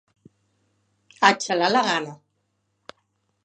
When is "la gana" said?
1.73-2.13